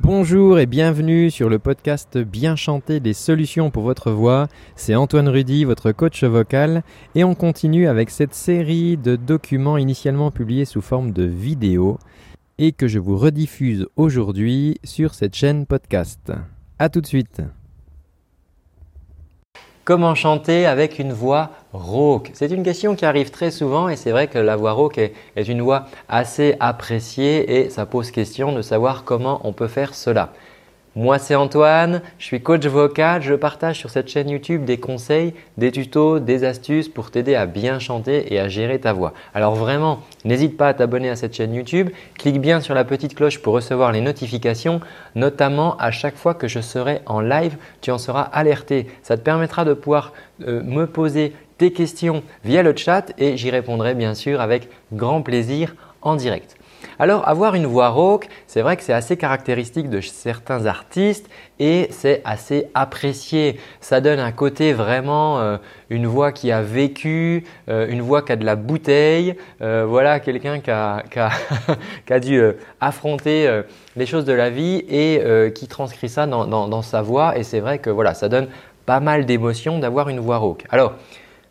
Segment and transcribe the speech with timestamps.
[0.00, 4.48] Bonjour et bienvenue sur le podcast Bien chanter des solutions pour votre voix.
[4.76, 6.82] C'est Antoine Rudy, votre coach vocal,
[7.14, 11.98] et on continue avec cette série de documents initialement publiés sous forme de vidéo
[12.58, 16.32] et que je vous rediffuse aujourd'hui sur cette chaîne podcast.
[16.78, 17.40] A tout de suite.
[19.84, 24.12] Comment chanter avec une voix rauque C'est une question qui arrive très souvent et c'est
[24.12, 28.62] vrai que la voix rauque est, une voix assez appréciée et ça pose question de
[28.62, 30.32] savoir comment on peut faire cela.
[30.96, 35.34] Moi c'est Antoine, je suis coach vocal, je partage sur cette chaîne YouTube des conseils,
[35.58, 39.12] des tutos, des astuces pour t'aider à bien chanter et à gérer ta voix.
[39.34, 43.16] Alors vraiment, n'hésite pas à t'abonner à cette chaîne YouTube, clique bien sur la petite
[43.16, 44.80] cloche pour recevoir les notifications,
[45.16, 48.86] notamment à chaque fois que je serai en live, tu en seras alerté.
[49.02, 50.12] Ça te permettra de pouvoir
[50.46, 55.22] euh, me poser tes questions via le chat et j'y répondrai bien sûr avec grand
[55.22, 56.56] plaisir en direct.
[56.98, 61.88] Alors avoir une voix rauque, c'est vrai que c'est assez caractéristique de certains artistes et
[61.90, 63.58] c'est assez apprécié.
[63.80, 65.56] Ça donne un côté vraiment euh,
[65.90, 70.20] une voix qui a vécu, euh, une voix qui a de la bouteille, euh, voilà
[70.20, 72.42] quelqu'un qui a, qui, a, dû
[72.80, 73.62] affronter
[73.96, 75.22] les choses de la vie et
[75.54, 78.48] qui transcrit ça dans, dans, dans sa voix et c'est vrai que voilà ça donne
[78.86, 80.64] pas mal d'émotions d'avoir une voix rauque.
[80.70, 80.94] Alors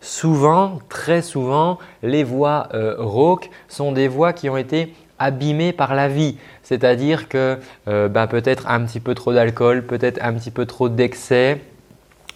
[0.00, 2.68] souvent, très souvent, les voix
[2.98, 6.36] rauques sont des voix qui ont été abîmé par la vie.
[6.62, 10.88] C'est-à-dire que euh, ben, peut-être un petit peu trop d'alcool, peut-être un petit peu trop
[10.88, 11.60] d'excès,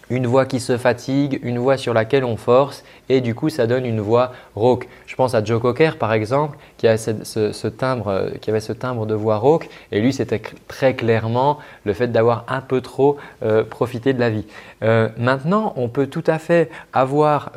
[0.09, 3.67] une voix qui se fatigue, une voix sur laquelle on force et du coup ça
[3.67, 4.87] donne une voix rauque.
[5.05, 9.05] Je pense à Joe Cocker par exemple qui, avait ce, timbre, euh, avait ce timbre
[9.05, 13.65] de voix rauque et lui c'était très clairement le fait d'avoir un peu trop euh,
[13.65, 14.45] profité de la vie.
[15.17, 17.51] maintenant on peut tout à fait avoir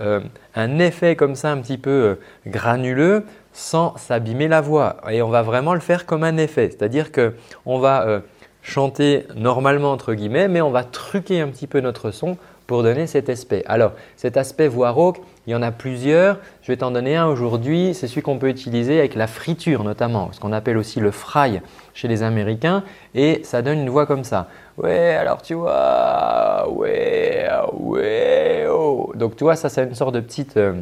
[0.56, 4.97] un effet comme ça un petit peu granuleux sans s'abîmer la voix.
[5.11, 6.70] Et on va vraiment le faire comme un effet.
[6.70, 8.20] C'est-à-dire qu'on va euh,
[8.62, 13.09] chanter normalement entre guillemets, mais on va truquer un petit peu notre son pour donner
[13.09, 13.65] cet aspect.
[13.67, 16.39] Alors, cet aspect voix rauque, il y en a plusieurs.
[16.63, 17.95] Je vais t'en donner un aujourd'hui.
[17.95, 21.61] C'est celui qu'on peut utiliser avec la friture notamment, ce qu'on appelle aussi le fry
[21.95, 22.85] chez les Américains.
[23.17, 24.47] Et ça donne une voix comme ça.
[24.79, 29.13] Ouais, alors tu vois, ouais, ouais, oh.
[29.17, 30.57] Donc tu vois, ça c'est une sorte de petite…
[30.57, 30.74] Euh,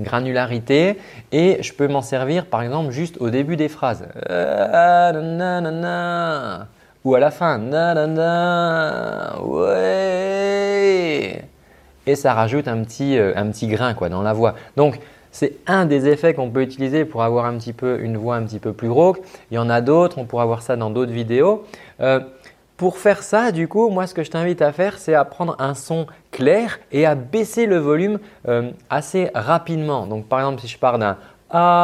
[0.00, 0.98] granularité
[1.32, 4.06] et je peux m'en servir par exemple juste au début des phrases.
[7.04, 7.58] Ou à la fin.
[12.06, 14.54] Et ça rajoute un petit, euh, un petit grain quoi, dans la voix.
[14.76, 14.98] Donc,
[15.30, 18.42] c'est un des effets qu'on peut utiliser pour avoir un petit peu une voix un
[18.44, 19.20] petit peu plus rauque.
[19.50, 21.64] Il y en a d'autres, on pourra voir ça dans d'autres vidéos.
[22.00, 22.20] Euh,
[22.78, 25.56] pour faire ça, du coup, moi, ce que je t'invite à faire, c'est à prendre
[25.58, 30.06] un son clair et à baisser le volume euh, assez rapidement.
[30.06, 31.18] Donc, par exemple, si je pars d'un
[31.50, 31.74] ah,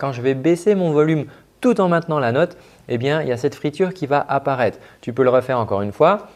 [0.00, 1.26] quand je vais baisser mon volume
[1.60, 2.56] tout en maintenant la note,
[2.88, 4.78] eh bien, il y a cette friture qui va apparaître.
[5.00, 6.26] Tu peux le refaire encore une fois.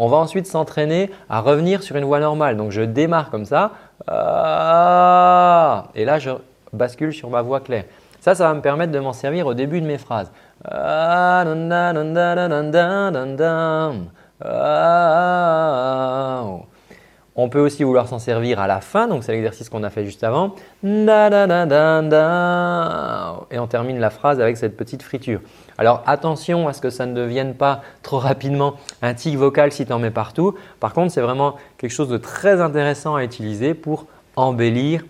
[0.00, 2.56] On va ensuite s'entraîner à revenir sur une voix normale.
[2.56, 3.72] Donc, je démarre comme ça.
[5.94, 6.30] Et là, je
[6.72, 7.84] bascule sur ma voix claire.
[8.20, 10.32] Ça, ça va me permettre de m'en servir au début de mes phrases.
[17.40, 20.04] On peut aussi vouloir s'en servir à la fin, donc c'est l'exercice qu'on a fait
[20.04, 20.56] juste avant.
[20.82, 20.88] Et
[23.60, 25.40] on termine la phrase avec cette petite friture.
[25.78, 29.86] Alors attention à ce que ça ne devienne pas trop rapidement un tic vocal si
[29.86, 30.56] tu en mets partout.
[30.80, 35.04] Par contre, c'est vraiment quelque chose de très intéressant à utiliser pour embellir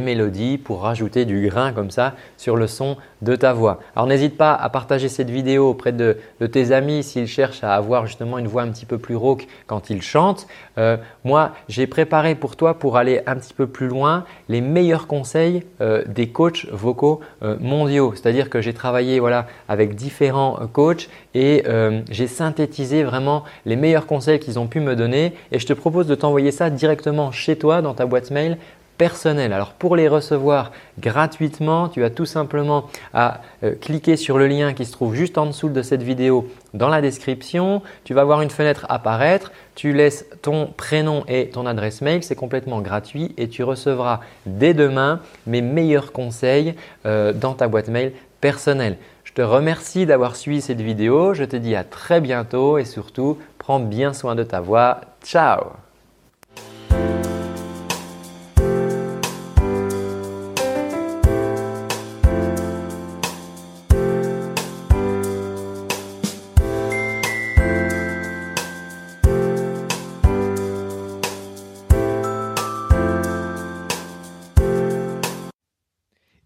[0.00, 3.80] mélodies pour rajouter du grain comme ça sur le son de ta voix.
[3.94, 6.18] Alors n'hésite pas à partager cette vidéo auprès de,
[6.50, 9.90] tes amis s'ils cherchent à avoir justement une voix un petit peu plus rauque quand
[9.90, 10.46] ils chantent.
[10.78, 15.06] Euh, moi, j'ai préparé pour toi pour aller un petit peu plus loin les meilleurs
[15.06, 18.12] conseils euh, des coachs vocaux euh, mondiaux.
[18.14, 21.64] C'est-à-dire que j'ai travaillé voilà, avec différents coachs et
[22.10, 26.06] j'ai synthétisé vraiment les meilleurs conseils qu'ils ont pu me donner et je te propose
[26.06, 28.58] de t'envoyer ça directement chez toi dans ta boîte mail
[28.98, 29.52] personnel.
[29.52, 34.74] Alors pour les recevoir gratuitement, tu as tout simplement à euh, cliquer sur le lien
[34.74, 37.82] qui se trouve juste en dessous de cette vidéo dans la description.
[38.04, 42.34] Tu vas voir une fenêtre apparaître, tu laisses ton prénom et ton adresse mail, c'est
[42.34, 46.74] complètement gratuit et tu recevras dès demain mes meilleurs conseils
[47.06, 48.96] euh, dans ta boîte mail personnelle.
[49.24, 53.38] Je te remercie d'avoir suivi cette vidéo, je te dis à très bientôt et surtout
[53.58, 55.00] prends bien soin de ta voix.
[55.24, 55.72] Ciao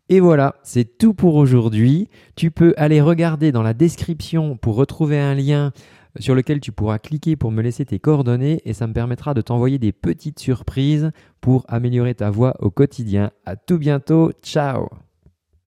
[0.08, 2.08] Et voilà, c'est tout pour aujourd'hui.
[2.36, 5.72] Tu peux aller regarder dans la description pour retrouver un lien
[6.18, 9.40] sur lequel tu pourras cliquer pour me laisser tes coordonnées et ça me permettra de
[9.40, 11.10] t'envoyer des petites surprises
[11.40, 13.32] pour améliorer ta voix au quotidien.
[13.44, 14.88] À tout bientôt, ciao